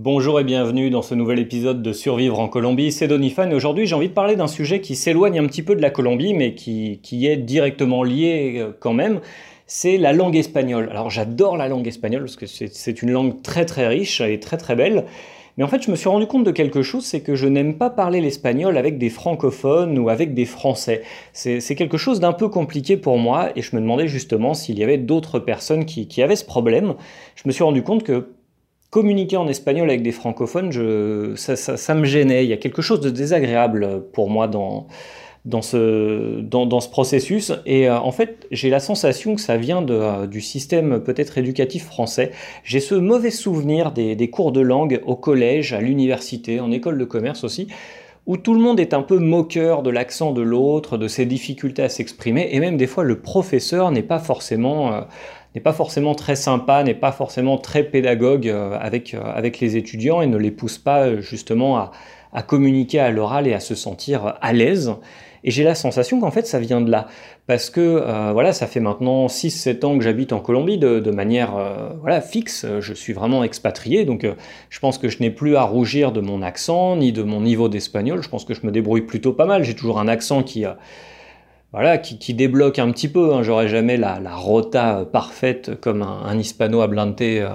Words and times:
Bonjour 0.00 0.38
et 0.38 0.44
bienvenue 0.44 0.90
dans 0.90 1.02
ce 1.02 1.16
nouvel 1.16 1.40
épisode 1.40 1.82
de 1.82 1.92
Survivre 1.92 2.38
en 2.38 2.46
Colombie, 2.46 2.92
c'est 2.92 3.08
Donifan 3.08 3.50
et 3.50 3.54
aujourd'hui 3.56 3.84
j'ai 3.84 3.96
envie 3.96 4.08
de 4.08 4.14
parler 4.14 4.36
d'un 4.36 4.46
sujet 4.46 4.80
qui 4.80 4.94
s'éloigne 4.94 5.40
un 5.40 5.46
petit 5.48 5.64
peu 5.64 5.74
de 5.74 5.82
la 5.82 5.90
Colombie 5.90 6.34
mais 6.34 6.54
qui, 6.54 7.00
est 7.26 7.36
directement 7.36 8.04
lié 8.04 8.58
euh, 8.58 8.70
quand 8.78 8.92
même, 8.92 9.20
c'est 9.66 9.98
la 9.98 10.12
langue 10.12 10.36
espagnole. 10.36 10.88
Alors 10.92 11.10
j'adore 11.10 11.56
la 11.56 11.66
langue 11.66 11.88
espagnole 11.88 12.20
parce 12.20 12.36
que 12.36 12.46
c'est 12.46 13.02
une 13.02 13.10
langue 13.10 13.42
très 13.42 13.64
très 13.64 13.88
riche 13.88 14.20
et 14.20 14.38
très 14.38 14.56
très 14.56 14.76
belle, 14.76 15.04
mais 15.56 15.64
en 15.64 15.66
fait 15.66 15.82
je 15.82 15.90
me 15.90 15.96
suis 15.96 16.08
rendu 16.08 16.28
compte 16.28 16.44
de 16.44 16.52
quelque 16.52 16.82
chose, 16.82 17.04
c'est 17.04 17.22
que 17.22 17.34
je 17.34 17.48
n'aime 17.48 17.74
pas 17.76 17.90
parler 17.90 18.20
l'espagnol 18.20 18.78
avec 18.78 18.98
des 18.98 19.10
francophones 19.10 19.98
ou 19.98 20.10
avec 20.10 20.32
des 20.32 20.44
français. 20.44 21.02
C'est 21.32 21.74
quelque 21.74 21.96
chose 21.96 22.20
d'un 22.20 22.32
peu 22.32 22.48
compliqué 22.48 22.96
pour 22.96 23.18
moi 23.18 23.48
et 23.56 23.62
je 23.62 23.74
me 23.74 23.80
demandais 23.80 24.06
justement 24.06 24.54
s'il 24.54 24.78
y 24.78 24.84
avait 24.84 24.98
d'autres 24.98 25.40
personnes 25.40 25.86
qui, 25.86 26.06
qui 26.06 26.22
avaient 26.22 26.36
ce 26.36 26.44
problème. 26.44 26.94
Je 27.34 27.42
me 27.46 27.50
suis 27.50 27.64
rendu 27.64 27.82
compte 27.82 28.04
que 28.04 28.37
communiquer 28.90 29.36
en 29.36 29.48
espagnol 29.48 29.88
avec 29.90 30.02
des 30.02 30.12
francophones, 30.12 30.72
ça, 31.36 31.94
me 31.94 32.04
gênait. 32.04 32.44
Il 32.44 32.48
y 32.48 32.52
a 32.52 32.56
quelque 32.56 32.82
chose 32.82 33.00
de 33.00 33.10
désagréable 33.10 34.04
pour 34.12 34.30
moi 34.30 34.48
dans, 34.48 34.86
ce, 35.62 36.88
processus. 36.90 37.52
Et 37.66 37.88
euh, 37.88 37.98
en 37.98 38.12
fait, 38.12 38.46
j'ai 38.50 38.70
la 38.70 38.80
sensation 38.80 39.34
que 39.34 39.40
ça 39.40 39.56
vient 39.56 39.86
euh, 39.88 40.26
du 40.26 40.40
système 40.40 41.00
peut-être 41.02 41.36
éducatif 41.36 41.84
français. 41.84 42.30
J'ai 42.64 42.80
ce 42.80 42.94
mauvais 42.94 43.30
souvenir 43.30 43.92
des, 43.92 44.16
des 44.16 44.30
cours 44.30 44.52
de 44.52 44.60
langue 44.60 45.00
au 45.04 45.16
collège, 45.16 45.74
à 45.74 45.80
l'université, 45.80 46.60
en 46.60 46.70
école 46.70 46.98
de 46.98 47.04
commerce 47.04 47.44
aussi, 47.44 47.68
où 48.24 48.38
tout 48.38 48.54
le 48.54 48.60
monde 48.60 48.80
est 48.80 48.94
un 48.94 49.02
peu 49.02 49.18
moqueur 49.18 49.82
de 49.82 49.90
l'accent 49.90 50.32
de 50.32 50.42
l'autre, 50.42 50.96
de 50.96 51.08
ses 51.08 51.26
difficultés 51.26 51.82
à 51.82 51.88
s'exprimer, 51.88 52.48
et 52.52 52.60
même 52.60 52.76
des 52.76 52.86
fois 52.86 53.04
le 53.04 53.20
professeur 53.20 53.90
n'est 53.90 54.02
pas 54.02 54.18
forcément... 54.18 54.94
Euh, 54.94 55.00
n'est 55.54 55.60
pas 55.60 55.72
forcément 55.72 56.14
très 56.14 56.36
sympa, 56.36 56.82
n'est 56.82 56.94
pas 56.94 57.12
forcément 57.12 57.58
très 57.58 57.84
pédagogue 57.84 58.48
euh, 58.48 58.76
avec, 58.80 59.14
euh, 59.14 59.20
avec 59.22 59.60
les 59.60 59.76
étudiants 59.76 60.20
et 60.20 60.26
ne 60.26 60.36
les 60.36 60.50
pousse 60.50 60.78
pas 60.78 61.06
euh, 61.06 61.20
justement 61.20 61.78
à, 61.78 61.92
communiquer 62.46 63.00
à 63.00 63.10
l'oral 63.10 63.46
et 63.46 63.54
à 63.54 63.60
se 63.60 63.74
sentir 63.74 64.36
à 64.40 64.52
l'aise. 64.52 64.92
Et 65.44 65.50
j'ai 65.50 65.64
la 65.64 65.74
sensation 65.74 66.20
qu'en 66.20 66.30
fait 66.30 66.46
ça 66.46 66.60
vient 66.60 66.80
de 66.80 66.90
là. 66.90 67.06
Parce 67.46 67.70
que 67.70 68.32
voilà, 68.32 68.52
ça 68.52 68.66
fait 68.66 68.80
maintenant 68.80 69.26
6-7 69.26 69.84
ans 69.86 69.96
que 69.96 70.04
j'habite 70.04 70.32
en 70.32 70.40
Colombie 70.40 70.76
de, 70.76 71.00
de 71.00 71.10
manière 71.10 71.54
voilà, 72.00 72.20
fixe. 72.20 72.66
Je 72.80 72.92
suis 72.92 73.14
vraiment 73.14 73.42
expatrié, 73.42 74.04
donc 74.04 74.26
je 74.68 74.78
pense 74.78 74.98
que 74.98 75.08
je 75.08 75.20
n'ai 75.20 75.30
plus 75.30 75.56
à 75.56 75.62
rougir 75.62 76.12
de 76.12 76.20
mon 76.20 76.42
accent 76.42 76.96
ni 76.96 77.12
de 77.12 77.22
mon 77.22 77.40
niveau 77.40 77.68
d'espagnol. 77.68 78.22
Je 78.22 78.28
pense 78.28 78.44
que 78.44 78.52
je 78.52 78.66
me 78.66 78.70
débrouille 78.70 79.02
plutôt 79.02 79.32
pas 79.32 79.46
mal. 79.46 79.64
J'ai 79.64 79.74
toujours 79.74 79.98
un 79.98 80.08
accent 80.08 80.42
qui 80.42 80.64
voilà, 81.72 81.98
qui, 81.98 82.34
débloque 82.34 82.78
un 82.78 82.90
petit 82.90 83.08
peu. 83.08 83.34
Hein. 83.34 83.42
J'aurais 83.42 83.68
jamais 83.68 83.96
la, 83.96 84.18
rota 84.34 85.06
parfaite 85.12 85.78
comme 85.80 86.02
un, 86.02 86.38
hispano 86.38 86.80
hablante 86.80 87.20
euh, 87.20 87.48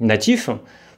natif. 0.00 0.50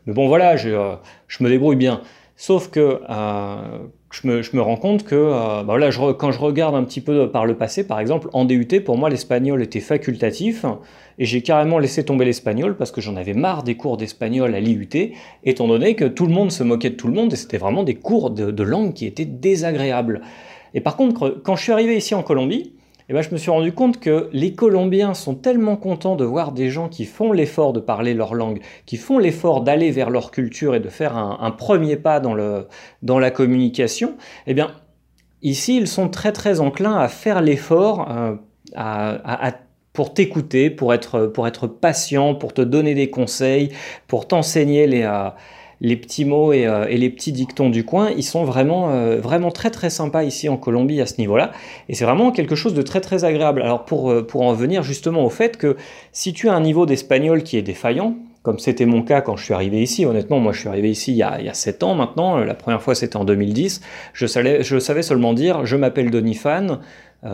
Mais 0.06 0.14
bon, 0.14 0.26
voilà, 0.26 0.56
je, 0.56 0.70
euh, 0.70 0.94
me 1.40 1.48
débrouille 1.48 1.76
bien. 1.76 2.00
Sauf 2.36 2.70
que 2.70 3.02
euh, 3.08 3.78
je, 4.10 4.26
me, 4.26 4.60
rends 4.60 4.76
compte 4.76 5.04
que 5.04 5.30
bah 5.30 5.62
voilà, 5.64 5.90
quand 6.18 6.32
je 6.32 6.40
regarde 6.40 6.74
un 6.74 6.82
petit 6.82 7.02
peu 7.02 7.30
par 7.30 7.44
le 7.44 7.56
passé, 7.56 7.86
par 7.86 8.00
exemple, 8.00 8.30
en 8.32 8.46
DUT, 8.46 8.80
pour 8.84 8.96
moi, 8.96 9.10
l'espagnol 9.10 9.62
était 9.62 9.80
facultatif. 9.80 10.64
Et 11.18 11.26
j'ai 11.26 11.42
carrément 11.42 11.78
laissé 11.78 12.04
tomber 12.04 12.24
l'espagnol 12.24 12.74
parce 12.76 12.90
que 12.90 13.02
j'en 13.02 13.16
avais 13.16 13.34
marre 13.34 13.62
des 13.64 13.76
cours 13.76 13.98
d'espagnol 13.98 14.54
à 14.54 14.60
l'IUT, 14.60 15.12
étant 15.44 15.68
donné 15.68 15.94
que 15.94 16.06
tout 16.06 16.26
le 16.26 16.32
monde 16.32 16.50
se 16.50 16.64
moquait 16.64 16.90
de 16.90 16.96
tout 16.96 17.06
le 17.06 17.12
monde 17.12 17.34
et 17.34 17.36
c'était 17.36 17.58
vraiment 17.58 17.84
des 17.84 17.96
cours 17.96 18.30
de 18.30 18.62
langue 18.62 18.94
qui 18.94 19.04
étaient 19.04 19.26
désagréables. 19.26 20.22
Et 20.74 20.80
par 20.80 20.96
contre, 20.96 21.40
quand 21.42 21.56
je 21.56 21.62
suis 21.62 21.72
arrivé 21.72 21.96
ici 21.96 22.14
en 22.14 22.22
Colombie, 22.22 22.72
eh 23.08 23.14
ben, 23.14 23.22
je 23.22 23.30
me 23.30 23.36
suis 23.36 23.50
rendu 23.50 23.72
compte 23.72 24.00
que 24.00 24.30
les 24.32 24.54
Colombiens 24.54 25.14
sont 25.14 25.34
tellement 25.34 25.76
contents 25.76 26.16
de 26.16 26.24
voir 26.24 26.52
des 26.52 26.70
gens 26.70 26.88
qui 26.88 27.04
font 27.04 27.32
l'effort 27.32 27.72
de 27.72 27.80
parler 27.80 28.14
leur 28.14 28.34
langue, 28.34 28.60
qui 28.86 28.96
font 28.96 29.18
l'effort 29.18 29.62
d'aller 29.62 29.90
vers 29.90 30.08
leur 30.08 30.30
culture 30.30 30.74
et 30.74 30.80
de 30.80 30.88
faire 30.88 31.16
un, 31.16 31.50
premier 31.50 31.96
pas 31.96 32.20
dans, 32.20 32.34
le, 32.34 32.68
dans 33.02 33.18
la 33.18 33.30
communication. 33.30 34.14
Eh 34.46 34.54
bien, 34.54 34.70
ici, 35.42 35.76
ils 35.76 35.88
sont 35.88 36.08
très 36.08 36.32
très 36.32 36.60
enclins 36.60 36.96
à 36.96 37.08
faire 37.08 37.42
l'effort 37.42 38.08
euh, 38.10 38.36
à, 38.76 39.52
pour 39.92 40.14
t'écouter, 40.14 40.70
pour 40.70 40.94
être, 40.94 41.26
pour 41.26 41.46
être 41.46 41.66
patient, 41.66 42.34
pour 42.34 42.54
te 42.54 42.62
donner 42.62 42.94
des 42.94 43.10
conseils, 43.10 43.70
pour 44.06 44.26
t'enseigner 44.26 44.86
les... 44.86 45.02
Euh, 45.02 45.28
les 45.82 45.96
petits 45.96 46.24
mots 46.24 46.52
euh, 46.52 46.86
et, 46.88 46.96
les 46.96 47.10
petits 47.10 47.32
dictons 47.32 47.68
du 47.68 47.84
coin, 47.84 48.10
ils 48.10 48.22
sont 48.22 48.44
vraiment, 48.44 48.90
euh, 48.92 49.20
vraiment 49.20 49.50
très 49.50 49.70
très 49.70 49.90
sympas 49.90 50.22
ici 50.22 50.48
en 50.48 50.56
Colombie 50.56 51.00
à 51.00 51.06
ce 51.06 51.18
niveau-là. 51.18 51.50
Et 51.88 51.94
c'est 51.94 52.04
vraiment 52.04 52.30
quelque 52.30 52.54
chose 52.54 52.72
de 52.72 52.82
très 52.82 53.00
très 53.00 53.24
agréable. 53.24 53.60
Alors 53.62 53.84
pour, 53.84 54.10
euh, 54.10 54.24
pour 54.24 54.42
en 54.42 54.54
venir 54.54 54.84
justement 54.84 55.24
au 55.24 55.28
fait 55.28 55.56
que 55.58 55.76
si 56.12 56.32
tu 56.32 56.48
as 56.48 56.54
un 56.54 56.60
niveau 56.60 56.86
d'espagnol 56.86 57.42
qui 57.42 57.58
est 57.58 57.62
défaillant, 57.62 58.14
comme 58.44 58.60
c'était 58.60 58.86
mon 58.86 59.02
cas 59.02 59.20
quand 59.20 59.36
je 59.36 59.44
suis 59.44 59.54
arrivé 59.54 59.82
ici. 59.82 60.06
Honnêtement, 60.06 60.38
moi 60.38 60.52
je 60.52 60.60
suis 60.60 60.68
arrivé 60.68 60.90
ici 60.90 61.12
il 61.12 61.16
y 61.16 61.22
a, 61.22 61.38
il 61.40 61.46
y 61.46 61.48
a 61.48 61.54
7 61.54 61.82
ans 61.82 61.94
maintenant. 61.94 62.38
La 62.38 62.54
première 62.54 62.82
fois 62.82 62.94
c'était 62.94 63.16
en 63.16 63.24
2010. 63.24 63.80
Je 64.12 64.26
savais, 64.26 64.62
je 64.62 64.78
savais 64.78 65.02
seulement 65.02 65.32
dire 65.32 65.64
je 65.64 65.76
m'appelle 65.76 66.10
Donifan, 66.10 66.80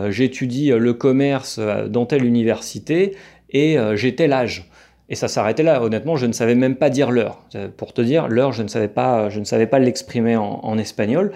j'étudie 0.09 0.69
le 0.69 0.93
commerce 0.93 1.59
dans 1.59 2.05
telle 2.05 2.25
université 2.25 3.15
et 3.49 3.77
j'ai 3.95 4.13
tel 4.13 4.33
âge. 4.33 4.69
Et 5.09 5.15
ça 5.15 5.27
s'arrêtait 5.27 5.63
là. 5.63 5.81
Honnêtement, 5.81 6.15
je 6.15 6.25
ne 6.25 6.33
savais 6.33 6.55
même 6.55 6.75
pas 6.75 6.89
dire 6.89 7.11
l'heure. 7.11 7.41
Pour 7.77 7.93
te 7.93 8.01
dire, 8.01 8.27
l'heure, 8.27 8.51
je 8.51 8.63
ne 8.63 8.67
savais 8.67 8.87
pas, 8.87 9.29
je 9.29 9.39
ne 9.39 9.45
savais 9.45 9.67
pas 9.67 9.79
l'exprimer 9.79 10.37
en, 10.37 10.77
espagnol. 10.77 11.31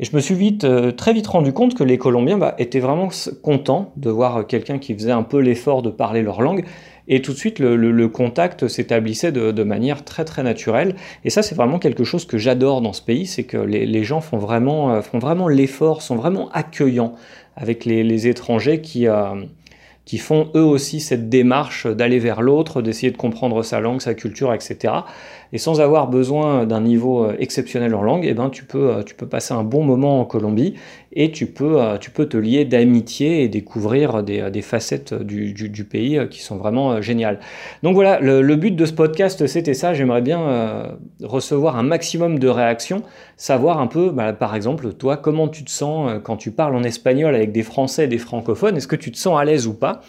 Et 0.00 0.04
je 0.04 0.14
me 0.14 0.20
suis 0.20 0.34
vite, 0.34 0.62
euh, 0.64 0.92
très 0.92 1.12
vite 1.12 1.26
rendu 1.26 1.52
compte 1.52 1.74
que 1.74 1.82
les 1.82 1.98
Colombiens 1.98 2.38
bah, 2.38 2.54
étaient 2.58 2.78
vraiment 2.78 3.08
contents 3.42 3.92
de 3.96 4.10
voir 4.10 4.46
quelqu'un 4.46 4.78
qui 4.78 4.94
faisait 4.94 5.10
un 5.10 5.24
peu 5.24 5.40
l'effort 5.40 5.82
de 5.82 5.90
parler 5.90 6.22
leur 6.22 6.40
langue. 6.40 6.64
Et 7.08 7.22
tout 7.22 7.32
de 7.32 7.38
suite, 7.38 7.58
le, 7.58 8.08
contact 8.08 8.68
s'établissait 8.68 9.32
de, 9.32 9.62
manière 9.62 10.04
très 10.04 10.24
très 10.24 10.42
naturelle. 10.42 10.94
Et 11.24 11.30
ça, 11.30 11.42
c'est 11.42 11.54
vraiment 11.54 11.78
quelque 11.78 12.04
chose 12.04 12.26
que 12.26 12.36
j'adore 12.36 12.82
dans 12.82 12.92
ce 12.92 13.02
pays, 13.02 13.26
c'est 13.26 13.44
que 13.44 13.56
les, 13.56 14.04
gens 14.04 14.20
font 14.20 14.36
vraiment, 14.36 14.92
euh, 14.92 15.00
font 15.00 15.18
vraiment 15.18 15.48
l'effort, 15.48 16.02
sont 16.02 16.16
vraiment 16.16 16.50
accueillants 16.52 17.14
avec 17.56 17.86
les, 17.86 18.28
étrangers 18.28 18.82
qui, 18.82 19.08
euh, 19.08 19.42
qui 20.08 20.16
font 20.16 20.48
eux 20.54 20.64
aussi 20.64 21.00
cette 21.00 21.28
démarche 21.28 21.86
d'aller 21.86 22.18
vers 22.18 22.40
l'autre, 22.40 22.80
d'essayer 22.80 23.12
de 23.12 23.18
comprendre 23.18 23.62
sa 23.62 23.78
langue, 23.78 24.00
sa 24.00 24.14
culture, 24.14 24.54
etc. 24.54 24.94
Et 25.52 25.58
sans 25.58 25.82
avoir 25.82 26.08
besoin 26.08 26.64
d'un 26.64 26.80
niveau 26.80 27.26
euh, 27.26 27.36
exceptionnel 27.38 27.94
en 27.94 28.02
langue, 28.02 28.24
eh 28.24 28.32
ben, 28.32 28.48
tu, 28.48 28.64
peux, 28.64 28.88
euh, 28.88 29.02
tu 29.02 29.14
peux 29.14 29.26
passer 29.26 29.52
un 29.52 29.64
bon 29.64 29.84
moment 29.84 30.18
en 30.18 30.24
Colombie 30.24 30.76
et 31.18 31.30
tu 31.30 31.46
peux, 31.46 31.82
euh, 31.82 31.98
tu 31.98 32.10
peux 32.10 32.26
te 32.26 32.36
lier 32.36 32.64
d'amitié 32.64 33.42
et 33.42 33.48
découvrir 33.48 34.22
des, 34.22 34.62
facettes 34.62 35.12
du, 35.12 35.84
pays 35.84 36.20
qui 36.30 36.40
sont 36.40 36.56
vraiment 36.56 37.02
géniales. 37.02 37.40
Donc 37.82 37.94
voilà, 37.94 38.20
le, 38.20 38.56
but 38.56 38.74
de 38.74 38.86
ce 38.86 38.92
podcast, 38.92 39.46
c'était 39.46 39.74
ça. 39.74 39.92
J'aimerais 39.92 40.22
bien 40.22 40.96
recevoir 41.22 41.76
un 41.76 41.82
maximum 41.82 42.38
de 42.38 42.48
réactions, 42.48 43.02
savoir 43.36 43.80
un 43.80 43.86
peu, 43.86 44.10
bah, 44.10 44.32
par 44.32 44.54
exemple, 44.54 44.92
toi, 44.94 45.16
comment 45.16 45.48
tu 45.48 45.64
te 45.64 45.70
sens 45.70 46.20
quand 46.24 46.36
tu 46.36 46.52
parles 46.52 46.74
en 46.74 46.82
espagnol 46.82 47.34
avec 47.34 47.52
des 47.52 47.62
Français 47.62 48.06
des 48.06 48.18
francophones. 48.18 48.76
Est-ce 48.76 48.88
que 48.88 48.96
tu 48.96 49.12
te 49.12 49.18
sens 49.18 49.38
à 49.38 49.44
l'aise 49.44 49.66
ou 49.66 49.74
pas? 49.74 50.00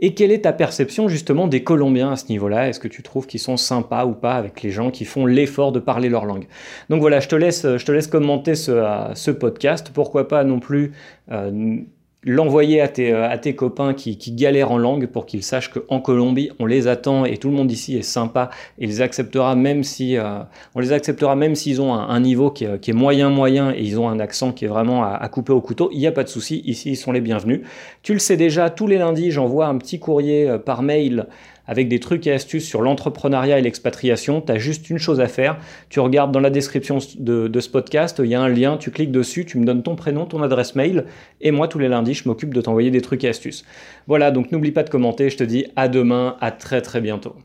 Et 0.00 0.14
quelle 0.14 0.32
est 0.32 0.42
ta 0.42 0.52
perception 0.52 1.08
justement 1.08 1.46
des 1.46 1.62
Colombiens 1.62 2.12
à 2.12 2.16
ce 2.16 2.28
niveau-là? 2.28 2.68
Est-ce 2.68 2.80
que 2.80 2.88
tu 2.88 3.02
trouves 3.02 3.26
qu'ils 3.26 3.40
sont 3.40 3.56
sympas 3.56 4.04
ou 4.06 4.12
pas 4.12 4.34
avec 4.34 4.62
les 4.62 4.70
gens 4.70 4.90
qui 4.90 5.04
font 5.04 5.26
l'effort 5.26 5.72
de 5.72 5.78
parler 5.78 6.08
leur 6.08 6.24
langue? 6.24 6.46
Donc 6.90 7.00
voilà, 7.00 7.20
je 7.20 7.28
te 7.28 7.36
laisse, 7.36 7.62
je 7.62 7.84
te 7.84 7.92
laisse 7.92 8.06
commenter 8.06 8.54
ce, 8.54 8.72
euh, 8.72 9.34
podcast. 9.34 9.90
Pourquoi 9.92 10.28
pas 10.28 10.44
non 10.44 10.60
plus 10.60 10.92
euh, 11.30 11.78
l'envoyer 12.24 12.80
à 12.80 12.88
tes, 12.88 13.12
euh, 13.12 13.28
à 13.28 13.38
tes 13.38 13.54
copains 13.54 13.94
qui, 13.94 14.16
galèrent 14.32 14.72
en 14.72 14.78
langue 14.78 15.06
pour 15.06 15.26
qu'ils 15.26 15.42
sachent 15.42 15.70
qu'en 15.70 16.00
Colombie, 16.00 16.50
on 16.58 16.66
les 16.66 16.88
attend 16.88 17.24
et 17.24 17.36
tout 17.36 17.48
le 17.50 17.54
monde 17.54 17.70
ici 17.70 17.96
est 17.96 18.02
sympa 18.02 18.50
et 18.78 18.86
les 18.86 19.00
acceptera 19.00 19.54
même 19.54 19.84
si 19.84 20.16
euh, 20.16 20.38
on 20.74 20.80
les 20.80 20.92
acceptera 20.92 21.36
même 21.36 21.54
s'ils 21.54 21.80
ont 21.80 21.92
un, 21.94 22.20
niveau 22.20 22.50
qui 22.50 22.64
est, 22.64 22.80
qui 22.80 22.90
est, 22.90 22.94
moyen 22.94 23.28
moyen 23.30 23.72
et 23.72 23.82
ils 23.82 24.00
ont 24.00 24.08
un 24.08 24.18
accent 24.18 24.52
qui 24.52 24.64
est 24.64 24.68
vraiment 24.68 25.04
à, 25.04 25.10
à 25.10 25.28
couper 25.28 25.52
au 25.52 25.60
couteau. 25.60 25.90
Il 25.92 25.98
n'y 25.98 26.06
a 26.06 26.12
pas 26.12 26.24
de 26.24 26.28
souci, 26.28 26.62
ici 26.64 26.90
ils 26.90 26.96
sont 26.96 27.12
les 27.12 27.20
bienvenus. 27.20 27.60
Tu 28.02 28.12
le 28.12 28.18
sais 28.18 28.36
déjà, 28.36 28.70
tous 28.70 28.86
les 28.86 28.98
lundis 28.98 29.30
j'envoie 29.30 29.66
un 29.66 29.76
petit 29.78 29.98
courrier 29.98 30.48
euh, 30.48 30.58
par 30.58 30.82
mail 30.82 31.26
avec 31.66 31.88
des 31.88 32.00
trucs 32.00 32.26
et 32.26 32.32
astuces 32.32 32.66
sur 32.66 32.82
l'entrepreneuriat 32.82 33.58
et 33.58 33.62
l'expatriation. 33.62 34.40
Tu 34.40 34.52
as 34.52 34.58
juste 34.58 34.90
une 34.90 34.98
chose 34.98 35.20
à 35.20 35.28
faire. 35.28 35.58
Tu 35.88 36.00
regardes 36.00 36.32
dans 36.32 36.40
la 36.40 36.50
description 36.50 36.98
de, 37.18 37.60
ce 37.60 37.68
podcast, 37.68 38.20
il 38.22 38.30
y 38.30 38.34
a 38.34 38.40
un 38.40 38.48
lien, 38.48 38.76
tu 38.76 38.90
cliques 38.90 39.12
dessus, 39.12 39.44
tu 39.46 39.58
me 39.58 39.64
donnes 39.64 39.82
ton 39.82 39.96
prénom, 39.96 40.26
ton 40.26 40.42
adresse 40.42 40.74
mail, 40.74 41.06
et 41.40 41.50
moi 41.50 41.68
tous 41.68 41.78
les 41.78 41.88
lundis, 41.88 42.14
je 42.14 42.28
m'occupe 42.28 42.52
de 42.52 42.60
t'envoyer 42.60 42.90
des 42.90 43.00
trucs 43.00 43.24
et 43.24 43.28
astuces. 43.28 43.64
Voilà, 44.06 44.30
donc 44.30 44.52
n'oublie 44.52 44.72
pas 44.72 44.82
de 44.82 44.90
commenter, 44.90 45.30
je 45.30 45.36
te 45.36 45.44
dis 45.44 45.66
à 45.76 45.88
demain, 45.88 46.36
à 46.40 46.50
très 46.50 46.82
très 46.82 47.00
bientôt. 47.00 47.36